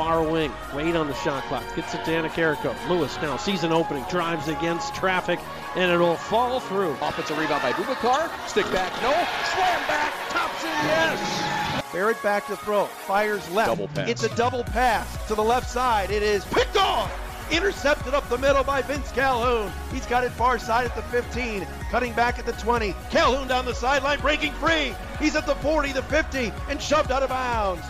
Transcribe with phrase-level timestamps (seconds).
[0.00, 0.50] far wing.
[0.74, 1.62] Wade on the shot clock.
[1.76, 2.74] Gets it to Anna Carrico.
[2.88, 4.02] Lewis now season opening.
[4.04, 5.38] Drives against traffic
[5.76, 6.92] and it'll fall through.
[7.02, 8.30] Offensive rebound by Bubakar.
[8.48, 9.10] Stick back, no.
[9.52, 10.14] Slam back.
[10.30, 11.92] Tops Thompson, yes.
[11.92, 12.86] Barrett back to throw.
[12.86, 13.68] Fires left.
[13.68, 14.08] Double pass.
[14.08, 16.10] It's a double pass to the left side.
[16.10, 17.12] It is picked off.
[17.52, 19.70] Intercepted up the middle by Vince Calhoun.
[19.92, 22.94] He's got it far side at the 15, cutting back at the 20.
[23.10, 24.94] Calhoun down the sideline, breaking free.
[25.18, 27.84] He's at the 40, the 50, and shoved out of bounds.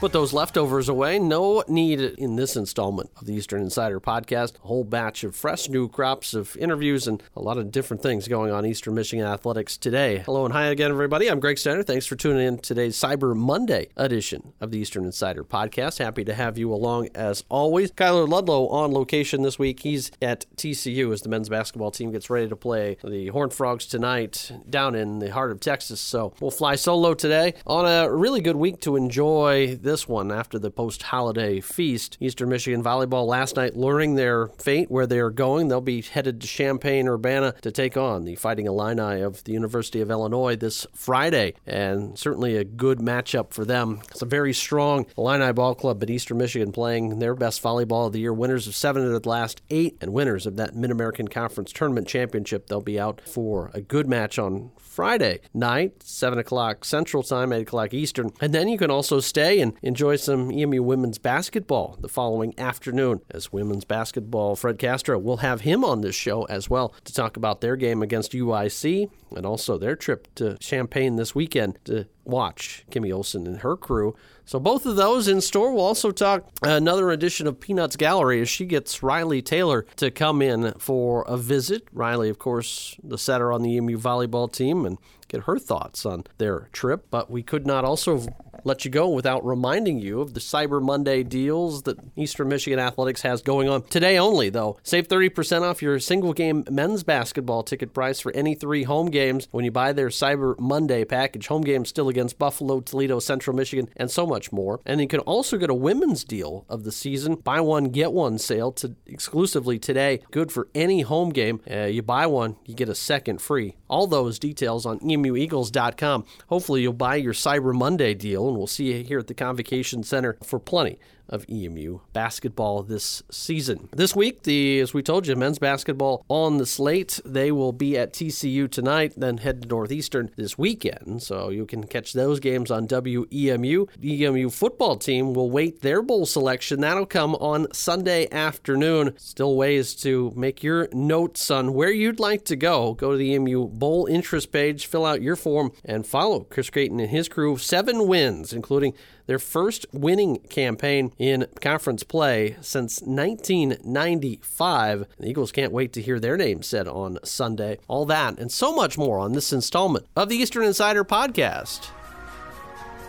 [0.00, 1.18] Put those leftovers away.
[1.18, 4.56] No need in this installment of the Eastern Insider podcast.
[4.64, 8.26] A whole batch of fresh new crops of interviews and a lot of different things
[8.26, 10.22] going on Eastern Michigan athletics today.
[10.24, 11.28] Hello and hi again, everybody.
[11.28, 11.82] I'm Greg Steiner.
[11.82, 15.98] Thanks for tuning in today's Cyber Monday edition of the Eastern Insider podcast.
[15.98, 17.92] Happy to have you along as always.
[17.92, 19.80] Kyler Ludlow on location this week.
[19.80, 23.84] He's at TCU as the men's basketball team gets ready to play the Horned Frogs
[23.84, 26.00] tonight down in the heart of Texas.
[26.00, 30.70] So we'll fly solo today on a really good week to enjoy one after the
[30.70, 32.16] post holiday feast.
[32.20, 35.68] Eastern Michigan volleyball last night learning their fate, where they are going.
[35.68, 40.00] They'll be headed to Champaign Urbana to take on the Fighting Illini of the University
[40.00, 44.00] of Illinois this Friday, and certainly a good matchup for them.
[44.10, 48.12] It's a very strong Illini ball club, but Eastern Michigan playing their best volleyball of
[48.12, 51.26] the year, winners of seven of the last eight, and winners of that Mid American
[51.26, 52.68] Conference Tournament Championship.
[52.68, 57.62] They'll be out for a good match on Friday night, 7 o'clock Central Time, 8
[57.62, 58.32] o'clock Eastern.
[58.40, 63.20] And then you can also stay and enjoy some EMU women's basketball the following afternoon.
[63.30, 67.36] As women's basketball, Fred Castro will have him on this show as well to talk
[67.36, 72.84] about their game against UIC and also their trip to Champaign this weekend to watch
[72.90, 74.14] Kimmy Olson and her crew.
[74.44, 75.72] So both of those in store.
[75.72, 80.42] We'll also talk another edition of Peanuts Gallery as she gets Riley Taylor to come
[80.42, 81.86] in for a visit.
[81.92, 86.24] Riley, of course, the setter on the EMU volleyball team, and get her thoughts on
[86.38, 87.06] their trip.
[87.10, 88.26] But we could not also
[88.64, 93.22] let you go without reminding you of the Cyber Monday deals that Eastern Michigan Athletics
[93.22, 94.78] has going on today only, though.
[94.82, 99.48] Save 30% off your single game men's basketball ticket price for any three home games
[99.50, 101.46] when you buy their Cyber Monday package.
[101.48, 104.80] Home games still against Buffalo, Toledo, Central Michigan, and so much more.
[104.86, 108.38] And you can also get a women's deal of the season buy one, get one
[108.38, 110.20] sale to exclusively today.
[110.30, 111.60] Good for any home game.
[111.70, 113.76] Uh, you buy one, you get a second free.
[113.88, 116.24] All those details on emueagles.com.
[116.48, 120.02] Hopefully, you'll buy your Cyber Monday deal, and we'll see you here at the Convocation
[120.02, 120.98] Center for plenty
[121.30, 123.88] of EMU basketball this season.
[123.92, 127.20] This week, the as we told you, men's basketball on the slate.
[127.24, 131.22] They will be at TCU tonight, then head to Northeastern this weekend.
[131.22, 133.88] So you can catch those games on WEMU.
[133.98, 136.80] The EMU football team will wait their bowl selection.
[136.80, 139.14] That'll come on Sunday afternoon.
[139.16, 142.94] Still ways to make your notes on where you'd like to go.
[142.94, 147.00] Go to the EMU bowl interest page, fill out your form, and follow Chris Creighton
[147.00, 147.56] and his crew.
[147.56, 148.94] Seven wins, including
[149.30, 155.06] their first winning campaign in conference play since 1995.
[155.20, 157.78] The Eagles can't wait to hear their name said on Sunday.
[157.86, 161.90] All that and so much more on this installment of the Eastern Insider podcast.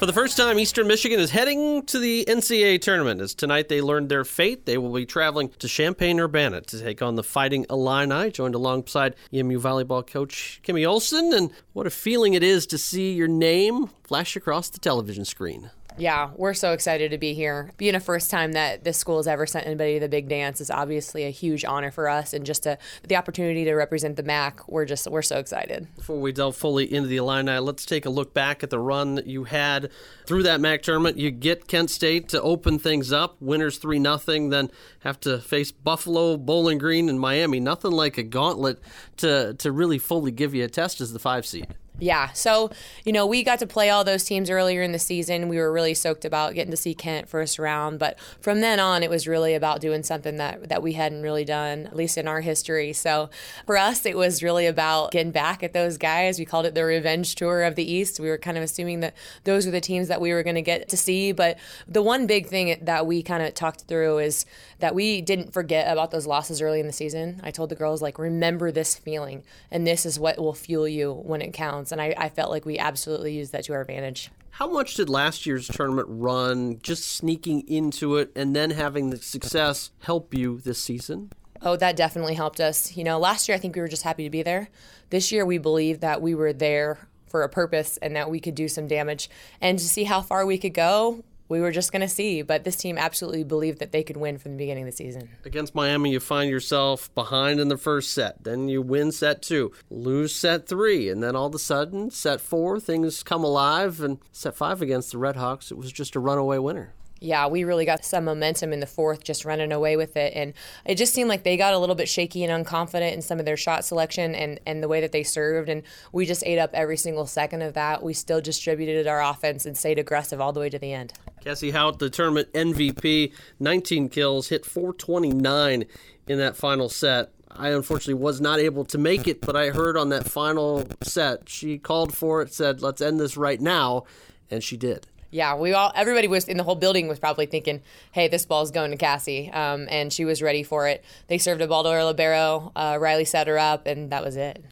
[0.00, 3.20] For the first time, Eastern Michigan is heading to the NCAA tournament.
[3.20, 7.02] As tonight they learned their fate, they will be traveling to Champaign Urbana to take
[7.02, 11.34] on the Fighting Illini, joined alongside EMU volleyball coach Kimmy Olson.
[11.34, 15.70] And what a feeling it is to see your name flash across the television screen.
[16.00, 17.72] Yeah, we're so excited to be here.
[17.76, 20.58] Being a first time that this school has ever sent anybody to the big dance
[20.60, 24.22] is obviously a huge honor for us, and just to, the opportunity to represent the
[24.22, 25.86] MAC, we're just we're so excited.
[25.96, 29.16] Before we delve fully into the Illini, let's take a look back at the run
[29.16, 29.90] that you had
[30.24, 31.18] through that MAC tournament.
[31.18, 35.70] You get Kent State to open things up, winners three nothing, then have to face
[35.70, 37.60] Buffalo, Bowling Green, and Miami.
[37.60, 38.80] Nothing like a gauntlet
[39.18, 41.74] to to really fully give you a test as the five seed.
[42.00, 42.32] Yeah.
[42.32, 42.70] So,
[43.04, 45.48] you know, we got to play all those teams earlier in the season.
[45.48, 47.98] We were really soaked about getting to see Kent first round.
[47.98, 51.44] But from then on, it was really about doing something that, that we hadn't really
[51.44, 52.94] done, at least in our history.
[52.94, 53.28] So
[53.66, 56.38] for us, it was really about getting back at those guys.
[56.38, 58.18] We called it the revenge tour of the East.
[58.18, 59.14] We were kind of assuming that
[59.44, 61.32] those were the teams that we were going to get to see.
[61.32, 64.46] But the one big thing that we kind of talked through is
[64.78, 67.40] that we didn't forget about those losses early in the season.
[67.44, 71.12] I told the girls, like, remember this feeling, and this is what will fuel you
[71.12, 71.92] when it counts bounce.
[71.92, 74.30] And I, I felt like we absolutely used that to our advantage.
[74.50, 79.16] How much did last year's tournament run, just sneaking into it and then having the
[79.16, 81.30] success, help you this season?
[81.62, 82.96] Oh, that definitely helped us.
[82.96, 84.68] You know, last year I think we were just happy to be there.
[85.10, 88.54] This year we believe that we were there for a purpose and that we could
[88.54, 89.30] do some damage.
[89.60, 92.40] And to see how far we could go, we were just going to see.
[92.40, 95.28] But this team absolutely believed that they could win from the beginning of the season.
[95.44, 98.42] Against Miami, you find yourself behind in the first set.
[98.42, 102.40] Then you win set two, lose set three, and then all of a sudden, set
[102.40, 104.00] four, things come alive.
[104.00, 107.64] And set five against the Red Hawks, it was just a runaway winner yeah, we
[107.64, 110.32] really got some momentum in the fourth, just running away with it.
[110.34, 110.54] And
[110.86, 113.44] it just seemed like they got a little bit shaky and unconfident in some of
[113.44, 115.68] their shot selection and, and the way that they served.
[115.68, 115.82] And
[116.12, 118.02] we just ate up every single second of that.
[118.02, 121.12] We still distributed our offense and stayed aggressive all the way to the end.
[121.42, 125.84] Cassie Hout, the tournament MVP, 19 kills, hit 429
[126.26, 127.32] in that final set.
[127.50, 131.48] I unfortunately was not able to make it, but I heard on that final set,
[131.48, 134.04] she called for it, said, let's end this right now,
[134.50, 135.06] and she did.
[135.30, 137.82] Yeah, we all everybody was in the whole building was probably thinking,
[138.12, 141.04] "Hey, this ball's going to Cassie," um, and she was ready for it.
[141.28, 142.72] They served a ball to her libero.
[142.74, 144.64] Uh, Riley set her up, and that was it.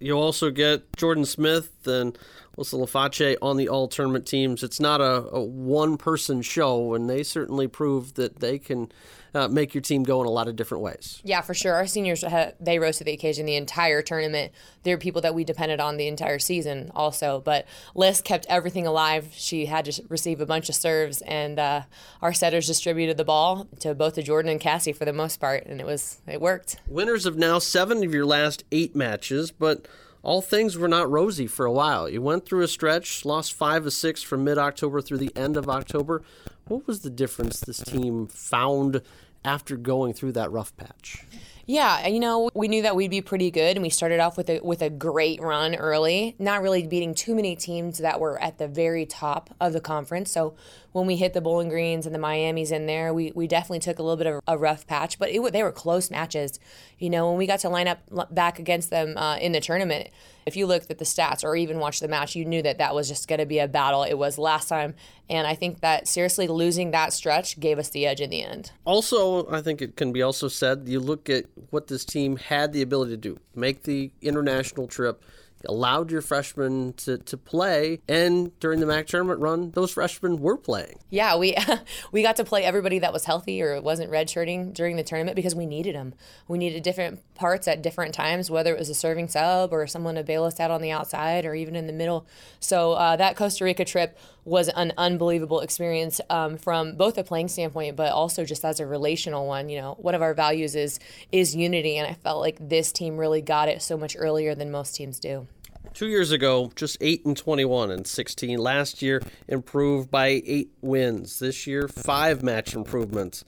[0.00, 2.16] You'll also get Jordan Smith and
[2.56, 4.62] Alyssa Laface on the all tournament teams.
[4.62, 8.90] It's not a, a one person show, and they certainly proved that they can
[9.34, 11.20] uh, make your team go in a lot of different ways.
[11.24, 11.74] Yeah, for sure.
[11.74, 12.24] Our seniors
[12.60, 14.52] they rose to the occasion the entire tournament.
[14.82, 17.40] They're people that we depended on the entire season also.
[17.44, 19.28] But Liz kept everything alive.
[19.32, 21.82] She had to receive a bunch of serves, and uh,
[22.22, 25.66] our setters distributed the ball to both the Jordan and Cassie for the most part,
[25.66, 26.76] and it was it worked.
[26.86, 29.86] Winners of now seven of your last eight matches, but
[30.22, 32.08] all things were not rosy for a while.
[32.08, 35.56] You went through a stretch, lost five of six from mid October through the end
[35.56, 36.22] of October.
[36.66, 39.02] What was the difference this team found
[39.44, 41.24] after going through that rough patch?
[41.70, 44.48] Yeah, you know, we knew that we'd be pretty good, and we started off with
[44.48, 46.34] a with a great run early.
[46.38, 50.32] Not really beating too many teams that were at the very top of the conference.
[50.32, 50.54] So
[50.92, 53.98] when we hit the Bowling Greens and the Miami's in there, we, we definitely took
[53.98, 55.18] a little bit of a rough patch.
[55.18, 56.58] But it, they were close matches.
[56.98, 58.00] You know, when we got to line up
[58.34, 60.08] back against them uh, in the tournament,
[60.48, 62.94] if you looked at the stats or even watched the match, you knew that that
[62.94, 64.02] was just going to be a battle.
[64.02, 64.94] It was last time,
[65.30, 68.72] and I think that seriously losing that stretch gave us the edge in the end.
[68.84, 72.72] Also, I think it can be also said you look at what this team had
[72.72, 75.22] the ability to do make the international trip
[75.66, 80.56] allowed your freshmen to, to play and during the mac tournament run those freshmen were
[80.56, 80.98] playing.
[81.10, 81.56] Yeah we
[82.12, 85.54] we got to play everybody that was healthy or wasn't redshirting during the tournament because
[85.54, 86.14] we needed them
[86.46, 90.14] we needed different parts at different times whether it was a serving sub or someone
[90.14, 92.26] to bail us out on the outside or even in the middle.
[92.60, 94.18] So uh, that costa rica trip
[94.48, 98.86] was an unbelievable experience um, from both a playing standpoint, but also just as a
[98.86, 99.68] relational one.
[99.68, 100.98] You know, one of our values is
[101.30, 104.70] is unity, and I felt like this team really got it so much earlier than
[104.70, 105.46] most teams do.
[105.94, 108.58] Two years ago, just eight and twenty-one and sixteen.
[108.58, 111.38] Last year, improved by eight wins.
[111.38, 113.44] This year, five match improvements.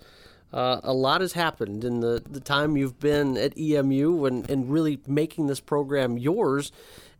[0.52, 4.70] Uh, a lot has happened in the, the time you've been at EMU and, and
[4.70, 6.72] really making this program yours.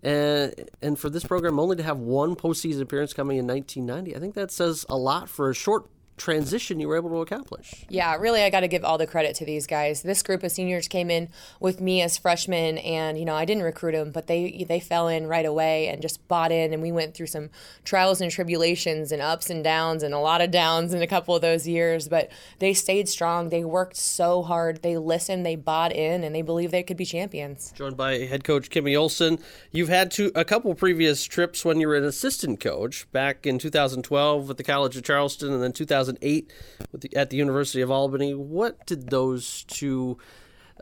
[0.03, 4.19] And, and for this program only to have one postseason appearance coming in 1990, I
[4.19, 5.87] think that says a lot for a short
[6.20, 7.86] transition you were able to accomplish.
[7.88, 10.02] Yeah, really, I got to give all the credit to these guys.
[10.02, 13.62] This group of seniors came in with me as freshmen, and you know, I didn't
[13.62, 16.72] recruit them, but they they fell in right away and just bought in.
[16.72, 17.50] And we went through some
[17.84, 21.34] trials and tribulations and ups and downs and a lot of downs in a couple
[21.34, 22.08] of those years.
[22.08, 23.48] But they stayed strong.
[23.48, 24.82] They worked so hard.
[24.82, 25.46] They listened.
[25.46, 27.72] They bought in, and they believed they could be champions.
[27.76, 29.38] Joined by head coach Kimmy Olson.
[29.72, 33.58] You've had to a couple previous trips when you were an assistant coach back in
[33.58, 36.09] 2012 with the College of Charleston, and then 2000.
[36.17, 36.52] 2008
[36.93, 38.34] the, at the University of Albany.
[38.34, 40.19] What did those two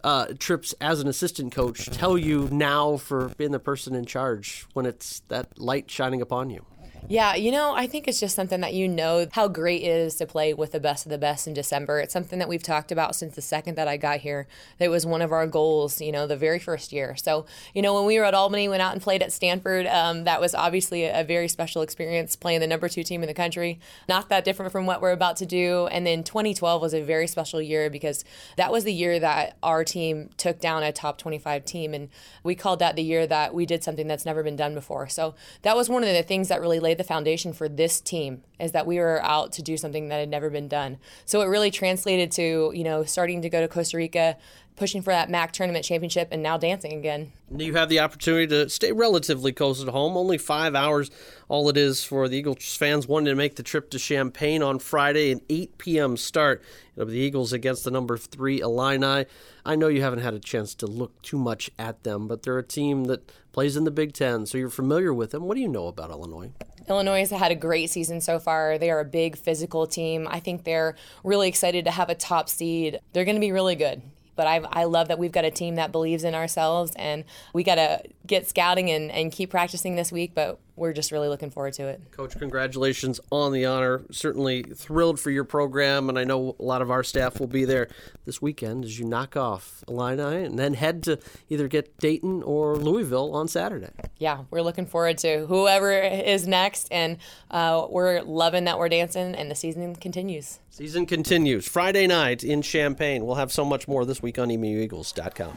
[0.04, 4.66] uh, trips as an assistant coach tell you now for being the person in charge
[4.72, 6.64] when it's that light shining upon you?
[7.06, 10.16] Yeah, you know, I think it's just something that you know how great it is
[10.16, 12.00] to play with the best of the best in December.
[12.00, 14.46] It's something that we've talked about since the second that I got here.
[14.78, 17.16] It was one of our goals, you know, the very first year.
[17.16, 20.24] So, you know, when we were at Albany, went out and played at Stanford, um,
[20.24, 23.34] that was obviously a, a very special experience playing the number two team in the
[23.34, 23.80] country.
[24.08, 25.86] Not that different from what we're about to do.
[25.90, 28.24] And then 2012 was a very special year because
[28.56, 31.94] that was the year that our team took down a top 25 team.
[31.94, 32.10] And
[32.42, 35.08] we called that the year that we did something that's never been done before.
[35.08, 38.42] So that was one of the things that really laid the foundation for this team
[38.58, 40.96] is that we were out to do something that had never been done.
[41.26, 44.38] So it really translated to, you know, starting to go to Costa Rica
[44.78, 47.32] pushing for that MAC tournament championship and now dancing again.
[47.54, 51.10] You have the opportunity to stay relatively close at home, only five hours.
[51.48, 54.78] All it is for the Eagles fans wanting to make the trip to Champaign on
[54.78, 56.16] Friday, an 8 p.m.
[56.16, 56.62] start.
[56.94, 59.26] It'll be the Eagles against the number three Illini.
[59.64, 62.58] I know you haven't had a chance to look too much at them, but they're
[62.58, 65.44] a team that plays in the Big Ten, so you're familiar with them.
[65.44, 66.52] What do you know about Illinois?
[66.88, 68.78] Illinois has had a great season so far.
[68.78, 70.26] They are a big physical team.
[70.30, 73.00] I think they're really excited to have a top seed.
[73.12, 74.00] They're going to be really good.
[74.38, 77.64] But I, I love that we've got a team that believes in ourselves, and we
[77.64, 80.30] got to get scouting and, and keep practicing this week.
[80.32, 82.00] But we're just really looking forward to it.
[82.12, 84.02] Coach, congratulations on the honor.
[84.10, 87.64] Certainly thrilled for your program, and I know a lot of our staff will be
[87.64, 87.88] there
[88.24, 91.18] this weekend as you knock off Illini and then head to
[91.48, 93.90] either get Dayton or Louisville on Saturday.
[94.18, 97.18] Yeah, we're looking forward to whoever is next, and
[97.50, 100.60] uh, we're loving that we're dancing, and the season continues.
[100.70, 103.26] Season continues Friday night in Champaign.
[103.26, 105.56] We'll have so much more this week on EMUEagles.com.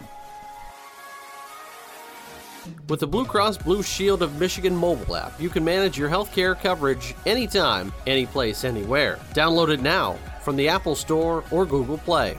[2.89, 6.59] With the Blue Cross Blue Shield of Michigan mobile app, you can manage your healthcare
[6.59, 9.19] coverage anytime, anyplace, anywhere.
[9.33, 12.37] Download it now from the Apple Store or Google Play.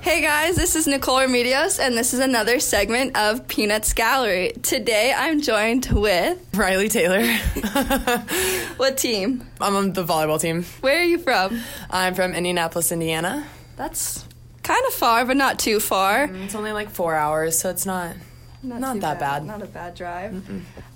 [0.00, 4.52] Hey guys, this is Nicole Remedios, and this is another segment of Peanuts Gallery.
[4.62, 7.24] Today I'm joined with Riley Taylor.
[8.76, 9.46] what team?
[9.62, 10.64] I'm on the volleyball team.
[10.82, 11.58] Where are you from?
[11.88, 13.46] I'm from Indianapolis, Indiana.
[13.76, 14.26] That's
[14.64, 16.26] kind of far, but not too far.
[16.28, 18.16] Mm, it's only like four hours, so it's not
[18.62, 19.44] not, too that bad.
[19.44, 20.42] Not a bad drive.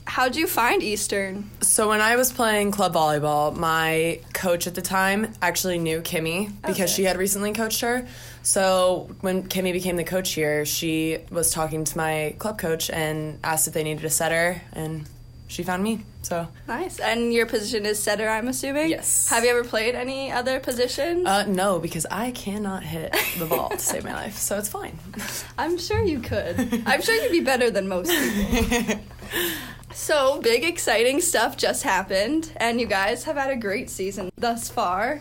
[0.06, 1.50] How'd you find Eastern?
[1.60, 6.50] So when I was playing club volleyball, my coach at the time actually knew Kimmy
[6.62, 6.86] because Okay.
[6.86, 8.06] she had recently coached her.
[8.42, 13.38] So when Kimmy became the coach here, she was talking to my club coach and
[13.44, 15.04] asked if they needed a setter, and
[15.48, 16.04] she found me.
[16.22, 17.00] So Nice.
[17.00, 18.90] And your position is setter, I'm assuming?
[18.90, 19.28] Yes.
[19.28, 21.26] Have you ever played any other positions?
[21.26, 24.98] uh, no, because I cannot hit the ball to save my life, so it's fine.
[25.58, 26.82] I'm sure you could.
[26.86, 29.00] I'm sure you'd be better than most people.
[29.92, 34.68] so, big exciting stuff just happened, and you guys have had a great season thus
[34.68, 35.20] far.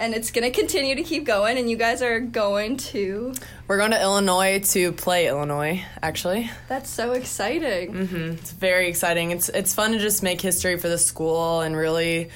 [0.00, 3.34] And it's going to continue to keep going, and you guys are going to.
[3.68, 6.50] We're going to Illinois to play Illinois, actually.
[6.68, 7.92] That's so exciting.
[7.92, 8.30] Mm-hmm.
[8.32, 9.30] It's very exciting.
[9.30, 12.30] It's it's fun to just make history for the school and really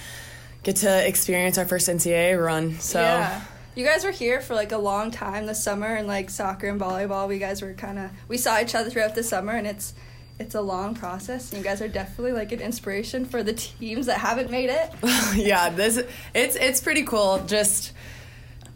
[0.62, 2.78] get to experience our first NCAA run.
[2.80, 3.40] So Yeah.
[3.74, 6.78] You guys were here for like a long time this summer, and like soccer and
[6.78, 8.10] volleyball, we guys were kind of.
[8.28, 9.94] We saw each other throughout the summer, and it's.
[10.38, 14.06] It's a long process, and you guys are definitely like an inspiration for the teams
[14.06, 14.90] that haven't made it.
[15.36, 16.02] yeah, this
[16.34, 17.92] it's it's pretty cool just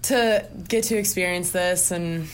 [0.02, 2.28] to get to experience this and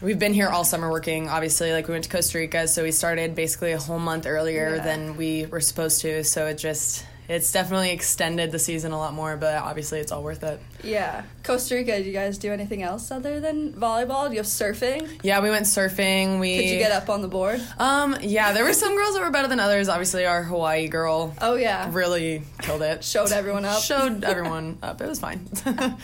[0.00, 2.90] we've been here all summer working obviously like we went to Costa Rica so we
[2.90, 4.82] started basically a whole month earlier Yeah.
[4.82, 9.14] than we were supposed to so it just it's definitely extended the season a lot
[9.14, 10.60] more but obviously it's all worth it.
[10.82, 11.24] Yeah.
[11.42, 14.26] Costa Rica, do you guys do anything else other than volleyball?
[14.28, 15.08] Do you have surfing?
[15.22, 16.38] Yeah, we went surfing.
[16.38, 17.60] We Could you get up on the board?
[17.78, 19.88] Um, yeah, there were some girls that were better than others.
[19.88, 21.88] Obviously, our Hawaii girl Oh, yeah.
[21.92, 23.02] really killed it.
[23.02, 23.82] Showed everyone up.
[23.82, 25.00] Showed everyone up.
[25.00, 25.48] It was fine.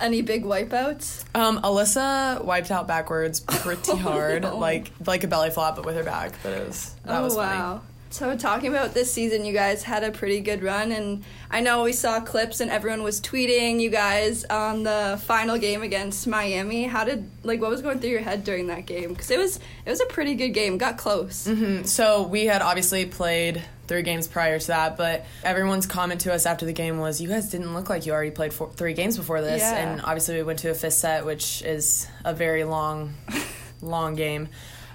[0.00, 1.24] Any big wipeouts?
[1.34, 4.58] um, Alyssa wiped out backwards pretty hard, no.
[4.58, 6.32] like like a belly flop, but with her back.
[6.42, 7.80] But it was that oh, was funny.
[8.10, 11.82] So, talking about this season, you guys had a pretty good run, and I know
[11.82, 16.84] we saw clips and everyone was tweeting you guys on the final game against Miami.
[16.84, 19.10] How did, like, what was going through your head during that game?
[19.10, 21.46] Because it was, it was a pretty good game, got close.
[21.46, 21.84] Mm-hmm.
[21.84, 26.46] So we had obviously played three games prior to that, but everyone's comment to us
[26.46, 29.16] after the game was, "You guys didn't look like you already played four, three games
[29.16, 29.76] before this." Yeah.
[29.76, 33.14] And obviously, we went to a fifth set, which is a very long,
[33.82, 34.48] long game.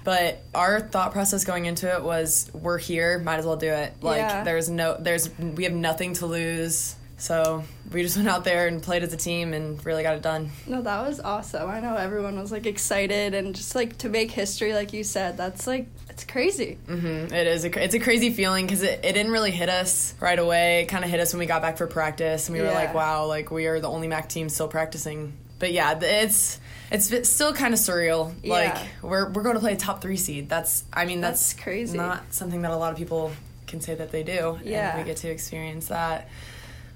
[0.04, 3.92] But our thought process going into it was, "We're here, might as well do it."
[4.02, 4.44] Like Yeah.
[4.44, 6.96] there's no, there's we have nothing to lose.
[7.18, 10.22] So we just went out there and played as a team and really got it
[10.22, 10.50] done.
[10.66, 11.70] No, that was awesome.
[11.70, 15.36] I know everyone was, like, excited, and just, like, to make history, like you said,
[15.36, 16.78] that's, like, it's crazy.
[16.88, 17.64] Mm, It is.
[17.64, 20.82] A, it's a crazy feeling because it, it didn't really hit us right away.
[20.82, 22.92] It kind of hit us when we got back for practice, and we were like,
[22.92, 26.58] "Wow, like we are the only MAC team still practicing." But yeah, it's
[26.90, 28.34] it's still kind of surreal.
[28.44, 30.48] Like we're we're going to play a top three seed.
[30.48, 31.96] That's I mean that's, That's crazy.
[31.96, 33.30] Not something that a lot of people
[33.68, 34.58] can say that they do.
[34.64, 34.96] Yeah.
[34.96, 36.28] and we get to experience that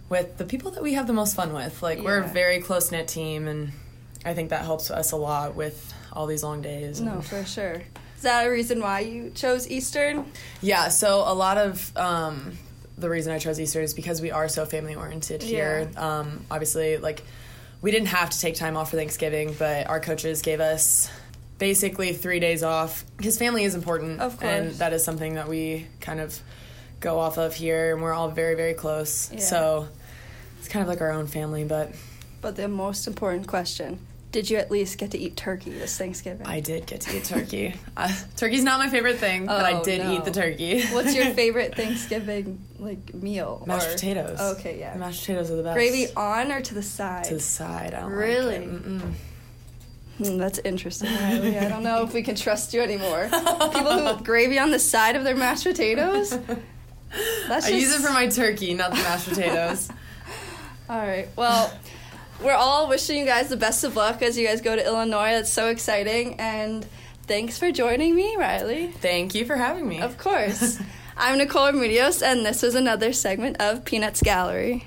[0.08, 1.80] with the people that we have the most fun with.
[1.80, 3.70] Like we're a very close knit team, and
[4.25, 7.00] I think that helps us a lot with all these long days.
[7.00, 7.85] No, for sure.
[8.16, 10.25] Is that a reason why you chose Eastern?
[10.61, 12.58] Yeah, so a lot of um,
[12.99, 15.88] the reason I chose Easter is because we are so family oriented here.
[15.96, 17.23] Um, obviously, like
[17.83, 21.11] we didn't have to take time off for Thanksgiving, but our coaches gave us
[21.59, 25.87] basically three days off because family is important, Of and that is something that we
[26.00, 26.38] kind of
[27.00, 29.30] go off of here, and we're all very very close.
[29.33, 29.40] Yeah.
[29.40, 29.88] So
[30.59, 31.92] it's kind of like our own family, but
[32.40, 34.00] But the most important question
[34.33, 36.47] did you at least get to eat turkey this Thanksgiving?
[36.47, 37.75] I did get to eat turkey.
[37.97, 40.12] uh, turkey's not my favorite thing, but I Oh, did no.
[40.14, 40.83] eat the turkey.
[40.87, 43.62] What's your favorite Thanksgiving like meal?
[43.66, 44.40] mashed or- potatoes?
[44.40, 44.95] Okay, yeah.
[44.97, 45.75] mashed potatoes are the best.
[45.75, 47.25] Gravy on or to the side?
[47.25, 47.95] to the side.
[47.95, 48.59] I don't Really?
[48.59, 48.83] Like it.
[48.85, 49.12] Mm-mm.
[50.18, 51.59] Hmm, that's interesting, Riley.
[51.59, 53.28] I don't know if we can trust you anymore.
[53.33, 56.30] People who have gravy on the side of their mashed potatoes.
[57.49, 59.90] That's I use it for my turkey, not the mashed potatoes.
[60.88, 61.28] All right.
[61.37, 61.71] Well,
[62.42, 65.30] we're all wishing you guys the best of luck as you guys go to Illinois.
[65.30, 66.38] That's so exciting.
[66.38, 66.86] And
[67.22, 68.88] thanks for joining me, Riley.
[68.88, 70.00] Thank you for having me.
[70.00, 70.78] Of course.
[71.16, 74.84] I'm Nicole Remedios, and this was another segment of Peanuts Gallery.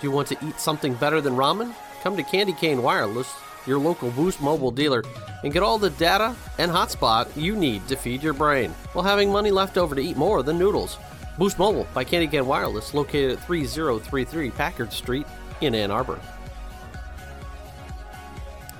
[0.00, 1.72] Do you want to eat something better than ramen?
[2.02, 3.32] Come to Candy Cane Wireless,
[3.66, 5.04] your local Boost Mobile dealer,
[5.44, 9.30] and get all the data and hotspot you need to feed your brain while having
[9.30, 10.98] money left over to eat more than noodles.
[11.36, 15.26] Boost Mobile by Candy Cane Wireless, located at 3033 Packard Street
[15.60, 16.20] in Ann Arbor.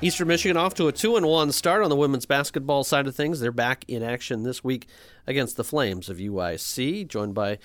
[0.00, 3.16] Eastern Michigan off to a 2 and 1 start on the women's basketball side of
[3.16, 3.40] things.
[3.40, 4.87] They're back in action this week
[5.26, 7.58] against the Flames of UIC, joined by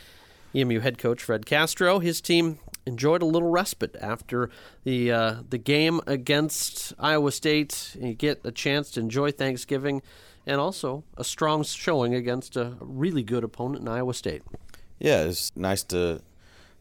[0.56, 2.00] EMU head coach Fred Castro.
[2.00, 4.50] His team enjoyed a little respite after
[4.84, 7.96] the uh, the game against Iowa State.
[8.00, 10.02] You get a chance to enjoy Thanksgiving
[10.48, 14.44] and also a strong showing against a really good opponent in Iowa State.
[15.00, 16.22] Yeah, it's nice to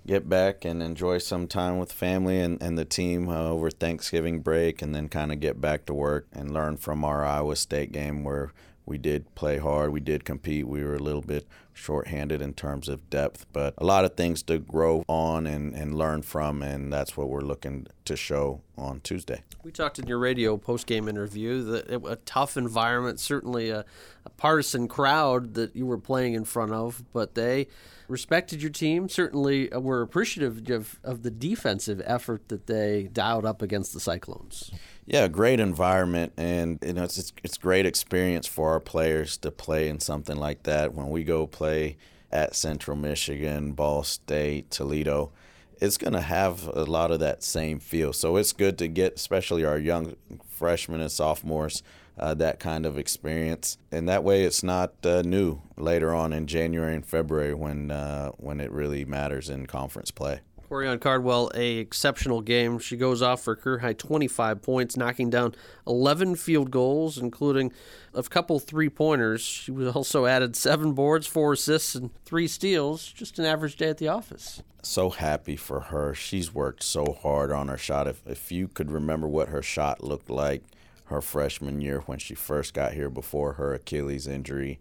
[0.07, 4.41] get back and enjoy some time with family and, and the team uh, over Thanksgiving
[4.41, 7.93] break and then kind of get back to work and learn from our Iowa State
[7.93, 8.53] game where
[8.88, 12.88] we did play hard, we did compete, we were a little bit shorthanded in terms
[12.88, 16.92] of depth, but a lot of things to grow on and, and learn from, and
[16.92, 19.42] that's what we're looking to show on Tuesday.
[19.62, 23.85] We talked in your radio post game interview that a tough environment, certainly a,
[24.25, 27.68] a partisan crowd that you were playing in front of, but they
[28.09, 29.09] respected your team.
[29.09, 34.00] Certainly uh, were appreciative of, of the defensive effort that they dialed up against the
[34.00, 34.73] Cyclones.
[35.11, 39.50] Yeah, great environment, and you know it's it's, it's great experience for our players to
[39.50, 40.93] play in something like that.
[40.93, 41.97] When we go play
[42.31, 45.33] at Central Michigan, Ball State, Toledo,
[45.81, 48.12] it's going to have a lot of that same feel.
[48.12, 50.15] So it's good to get, especially our young
[50.47, 51.83] freshmen and sophomores,
[52.19, 56.47] uh, that kind of experience, and that way it's not uh, new later on in
[56.47, 60.41] January and February when uh, when it really matters in conference play.
[60.69, 62.79] Corian Cardwell, a exceptional game.
[62.79, 65.55] She goes off for career high 25 points, knocking down
[65.87, 67.73] 11 field goals, including
[68.12, 69.40] a couple three pointers.
[69.40, 73.07] She also added seven boards, four assists, and three steals.
[73.11, 74.62] Just an average day at the office.
[74.83, 76.14] so happy for her.
[76.14, 78.07] She's worked so hard on her shot.
[78.07, 80.62] If if you could remember what her shot looked like
[81.07, 84.79] her freshman year when she first got here before her Achilles injury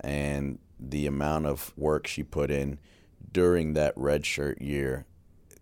[0.00, 2.78] and the amount of work she put in
[3.32, 5.04] during that redshirt year,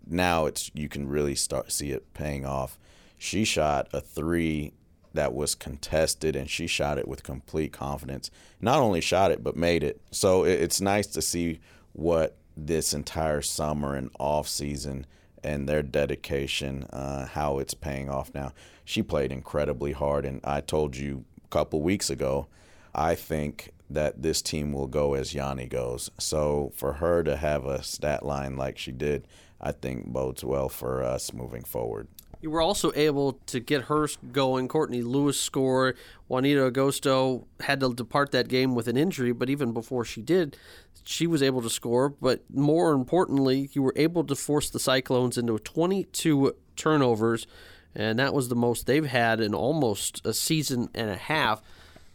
[0.07, 2.79] now it's you can really start see it paying off.
[3.19, 4.73] She shot a 3
[5.15, 8.31] that was contested and she shot it with complete confidence.
[8.61, 10.01] Not only shot it but made it.
[10.11, 11.61] So it, it's nice to see
[11.93, 15.07] what this entire summer and off season
[15.43, 18.53] and their dedication, uh, how it's paying off now.
[18.85, 22.47] She played incredibly hard, and I told you a couple weeks ago,
[22.95, 26.11] I think that this team will go as Yanni goes.
[26.19, 29.27] So for her to have a stat line like she did,
[29.65, 32.07] I think bodes well for us moving forward.
[32.43, 34.69] You were also able to get her going.
[34.69, 35.97] Courtney Lewis scored.
[36.29, 40.59] Juanita Agosto had to depart that game with an injury, but even before she did,
[41.05, 42.11] she was able to score.
[42.11, 47.47] But more importantly, you were able to force the Cyclones into 22 turnovers,
[47.95, 51.63] and that was the most they've had in almost a season and a half.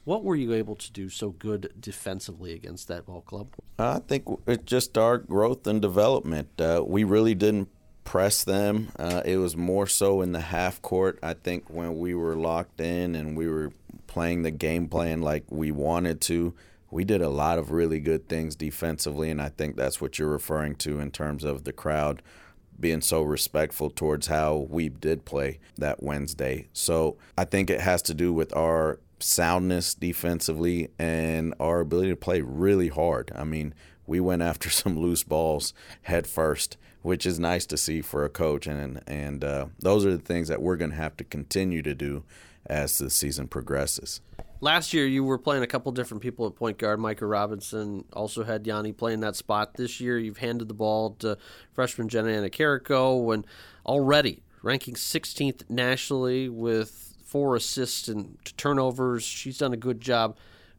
[0.09, 3.49] What were you able to do so good defensively against that ball club?
[3.77, 6.59] I think it's just our growth and development.
[6.59, 7.69] Uh, we really didn't
[8.05, 8.91] press them.
[8.97, 11.19] Uh, it was more so in the half court.
[11.21, 13.71] I think when we were locked in and we were
[14.07, 16.55] playing the game plan like we wanted to,
[16.89, 20.27] we did a lot of really good things defensively, and I think that's what you're
[20.27, 22.23] referring to in terms of the crowd
[22.79, 26.67] being so respectful towards how we did play that Wednesday.
[26.73, 32.15] So I think it has to do with our soundness defensively and our ability to
[32.15, 33.31] play really hard.
[33.35, 33.73] I mean,
[34.07, 38.29] we went after some loose balls head first, which is nice to see for a
[38.29, 41.81] coach, and and uh, those are the things that we're going to have to continue
[41.81, 42.23] to do
[42.65, 44.21] as the season progresses.
[44.61, 46.99] Last year, you were playing a couple different people at point guard.
[46.99, 49.75] Micah Robinson also had Yanni playing that spot.
[49.75, 51.37] This year, you've handed the ball to
[51.71, 53.47] freshman Jenna Anna Carrico, and
[53.85, 59.23] already ranking 16th nationally with four assists and turnovers.
[59.23, 60.37] She's done a good job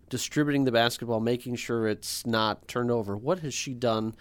[0.09, 3.17] distributing the basketball, making sure it's not turned over.
[3.17, 4.15] What has she done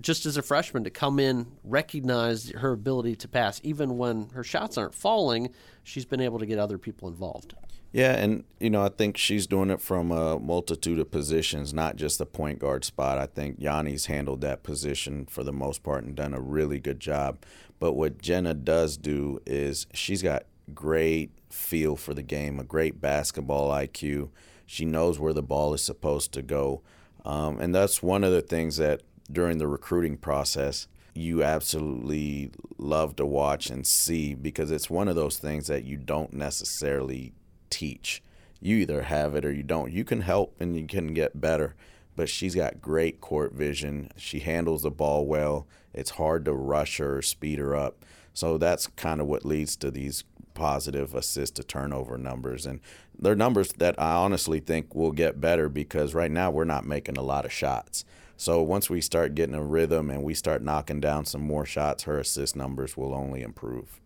[0.00, 4.44] just as a freshman to come in, recognize her ability to pass, even when her
[4.44, 5.50] shots aren't falling,
[5.82, 7.54] she's been able to get other people involved.
[7.92, 11.96] Yeah, and you know, I think she's doing it from a multitude of positions, not
[11.96, 13.18] just the point guard spot.
[13.18, 17.00] I think Yanni's handled that position for the most part and done a really good
[17.00, 17.44] job.
[17.78, 23.00] But what Jenna does do is she's got great feel for the game, a great
[23.00, 24.30] basketball IQ.
[24.66, 26.82] She knows where the ball is supposed to go.
[27.24, 33.16] Um, and that's one of the things that during the recruiting process you absolutely love
[33.16, 37.32] to watch and see because it's one of those things that you don't necessarily
[37.70, 38.22] teach.
[38.60, 39.92] You either have it or you don't.
[39.92, 41.74] You can help and you can get better,
[42.16, 44.10] but she's got great court vision.
[44.16, 45.66] She handles the ball well.
[45.92, 48.04] It's hard to rush her or speed her up.
[48.34, 52.66] So that's kind of what leads to these positive assist to turnover numbers.
[52.66, 52.80] And
[53.18, 57.16] they're numbers that I honestly think will get better because right now we're not making
[57.16, 58.04] a lot of shots.
[58.36, 62.04] So once we start getting a rhythm and we start knocking down some more shots,
[62.04, 64.00] her assist numbers will only improve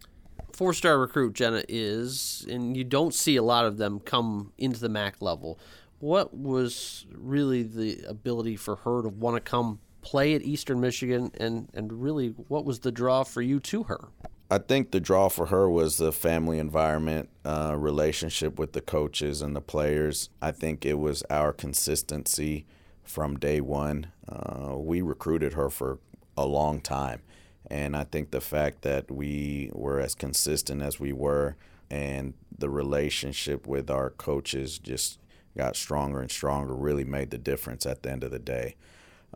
[0.57, 4.81] four star recruit Jenna is, and you don't see a lot of them come into
[4.81, 5.59] the MAC level.
[5.99, 11.31] What was really the ability for her to want to come play at Eastern Michigan,
[11.39, 14.09] and, and really what was the draw for you to her?
[14.49, 19.43] I think the draw for her was the family environment, uh, relationship with the coaches
[19.43, 20.31] and the players.
[20.41, 22.65] I think it was our consistency
[23.03, 24.13] from day one.
[24.29, 25.99] Uh, we recruited her for
[26.37, 27.23] a long time.
[27.69, 31.57] And I think the fact that we were as consistent as we were
[31.91, 35.19] and the relationship with our coaches just
[35.57, 38.77] got stronger and stronger really made the difference at the end of the day.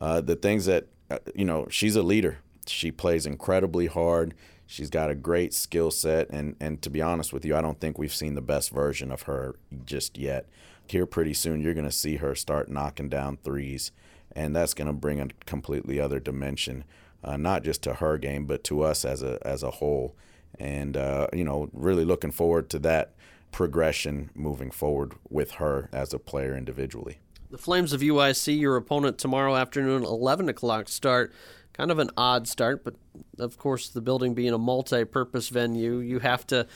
[0.00, 2.38] Uh, the things that, uh, you know, she's a leader.
[2.66, 4.34] She plays incredibly hard.
[4.70, 6.30] She's got a great skill set.
[6.30, 9.10] And, and to be honest with you, I don't think we've seen the best version
[9.10, 10.48] of her just yet.
[10.86, 13.90] Here, pretty soon, you're going to see her start knocking down threes,
[14.30, 16.84] and that's going to bring a completely other dimension
[17.22, 20.14] uh, not just to her game, but to us as a as a whole.
[20.58, 23.14] And uh, you know, really looking forward to that
[23.52, 27.18] progression moving forward with her as a player individually.
[27.50, 31.32] The Flames of UIC, your opponent tomorrow afternoon, 11 o'clock start.
[31.80, 32.94] Kind of an odd start, but
[33.38, 36.66] of course, the building being a multi-purpose venue, you have to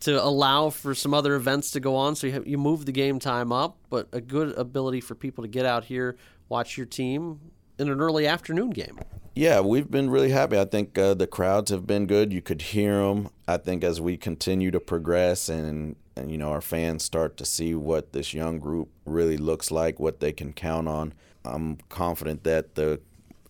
[0.00, 2.16] to allow for some other events to go on.
[2.16, 5.44] So you, have, you move the game time up, but a good ability for people
[5.44, 6.16] to get out here,
[6.48, 7.40] watch your team
[7.78, 8.98] in an early afternoon game.
[9.34, 10.58] Yeah, we've been really happy.
[10.58, 12.32] I think uh, the crowds have been good.
[12.32, 13.28] You could hear them.
[13.46, 17.44] I think as we continue to progress and, and you know our fans start to
[17.44, 21.12] see what this young group really looks like, what they can count on,
[21.44, 23.02] I'm confident that the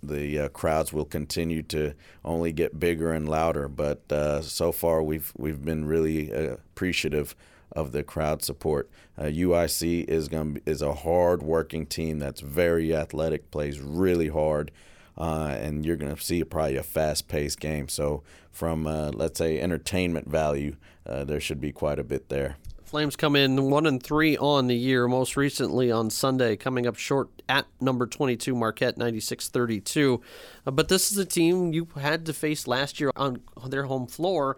[0.08, 3.68] the uh, crowds will continue to only get bigger and louder.
[3.68, 7.34] But uh, so far, we've we've been really uh, appreciative
[7.72, 8.88] of the crowd support.
[9.18, 14.70] UIC uh, is going is a hard working team that's very athletic, plays really hard
[15.16, 17.88] uh, and you're going to see probably a fast paced game.
[17.88, 22.56] So, from uh, let's say entertainment value, uh, there should be quite a bit there.
[22.94, 26.94] Flames come in one and three on the year, most recently on Sunday, coming up
[26.94, 30.22] short at number 22, Marquette 96 32.
[30.64, 34.06] Uh, but this is a team you had to face last year on their home
[34.06, 34.56] floor,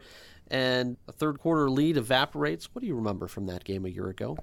[0.51, 2.69] and a third quarter lead evaporates.
[2.75, 4.37] What do you remember from that game a year ago?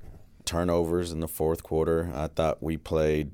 [0.44, 2.12] Turnovers in the fourth quarter.
[2.16, 3.34] I thought we played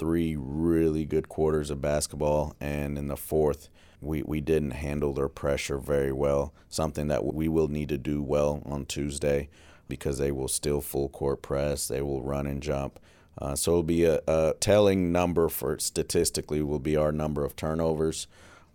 [0.00, 3.68] three really good quarters of basketball, and in the fourth,
[4.00, 6.52] we, we didn't handle their pressure very well.
[6.68, 9.48] Something that we will need to do well on Tuesday
[9.88, 12.98] because they will still full court press, they will run and jump.
[13.36, 17.56] Uh, so it'll be a, a, telling number for statistically will be our number of
[17.56, 18.28] turnovers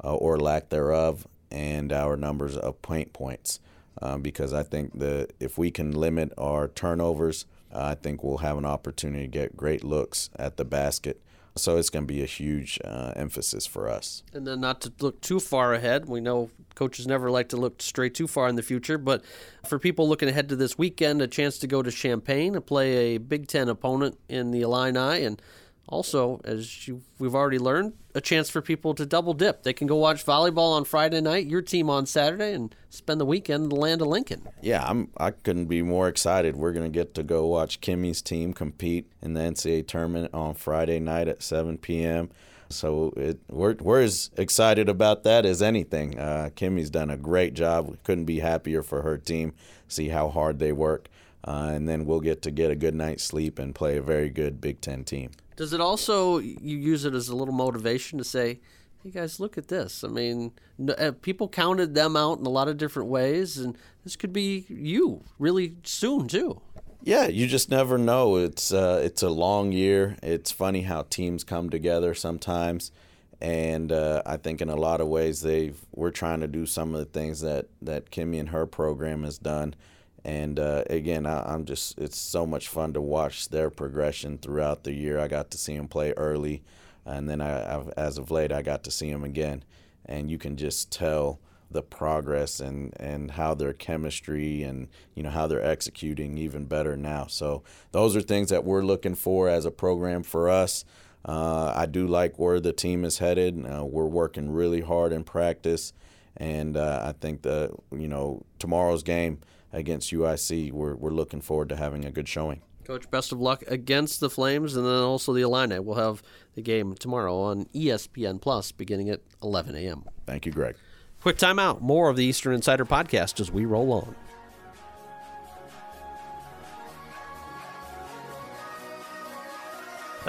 [0.04, 3.60] uh, or lack thereof, and our numbers of paint points.
[4.02, 8.58] Uh, because I think that if we can limit our turnovers, I think we'll have
[8.58, 11.22] an opportunity to get great looks at the basket.
[11.56, 14.24] So it's going to be a huge uh, emphasis for us.
[14.34, 17.82] And then, not to look too far ahead, we know coaches never like to look
[17.82, 19.24] straight too far in the future, but
[19.68, 23.16] for people looking ahead to this weekend, a chance to go to Champaign and play
[23.16, 25.42] a Big Ten opponent in the Illini and
[25.90, 29.64] also, as you, we've already learned, a chance for people to double dip.
[29.64, 33.26] They can go watch volleyball on Friday night, your team on Saturday, and spend the
[33.26, 34.48] weekend in the land of Lincoln.
[34.62, 35.10] Yeah, I'm.
[35.18, 36.56] I couldn't be more excited.
[36.56, 41.00] We're gonna get to go watch Kimmy's team compete in the NCAA tournament on Friday
[41.00, 42.30] night at 7 p.m.
[42.70, 46.20] So it, we're we're as excited about that as anything.
[46.20, 47.88] Uh, Kimmy's done a great job.
[47.90, 49.54] We couldn't be happier for her team.
[49.88, 51.10] See how hard they work,
[51.44, 54.30] uh, and then we'll get to get a good night's sleep and play a very
[54.30, 55.32] good Big Ten team.
[55.60, 58.62] Does it also you use it as a little motivation to say,
[59.04, 60.06] "Hey guys, look at this"?
[60.06, 60.54] I mean,
[60.98, 64.66] uh, people counted them out in a lot of different ways, and this could be
[64.70, 66.62] you really soon too.
[67.04, 68.38] Yeah, you just never know.
[68.38, 70.16] It's uh, it's a long year.
[70.24, 72.94] It's funny how teams come together sometimes,
[73.42, 76.96] and uh, I think in a lot of ways they've we're trying to do some
[76.96, 79.76] of the things that that Kimmy and her program has done.
[80.26, 84.84] And uh, again, I, am just it's so much fun to watch their progression throughout
[84.84, 85.20] the year.
[85.20, 86.62] I got to see them play early,
[87.06, 89.64] and then I, I've, as of late, I got to see them again,
[90.06, 91.40] and you can just tell
[91.72, 96.98] the progress and and how their chemistry and you know how they're executing even better
[96.98, 97.28] now.
[97.28, 100.84] So those are things that we're looking for as a program for us.
[101.24, 103.66] Uh, I do like where the team is headed.
[103.66, 105.94] Uh, we're working really hard in practice,
[106.38, 109.40] and uh, I think the you know tomorrow's game
[109.72, 112.62] against UIC, we're we're looking forward to having a good showing.
[112.86, 115.78] Coach, best of luck against the Flames, and then also the Illini.
[115.78, 116.24] We'll have
[116.56, 120.06] the game tomorrow on ESPN Plus, beginning at 11 a.m.
[120.26, 120.76] Thank you, Greg.
[121.22, 121.82] Quick timeout.
[121.82, 124.16] More of the Eastern Insider podcast as we roll on.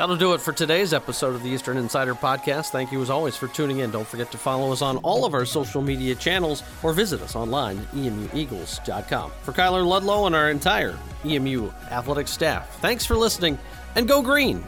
[0.00, 2.70] That'll do it for today's episode of the Eastern Insider Podcast.
[2.70, 3.90] Thank you as always for tuning in.
[3.90, 7.36] Don't forget to follow us on all of our social media channels or visit us
[7.36, 9.30] online at emueagles.com.
[9.42, 13.58] For Kyler Ludlow and our entire EMU athletic staff, thanks for listening
[13.94, 14.64] and go green!